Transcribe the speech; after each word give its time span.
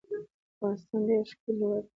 افغانستان 0.53 0.99
ډیر 1.07 1.23
ښکلی 1.31 1.55
هیواد 1.61 1.81
ده 1.85 1.89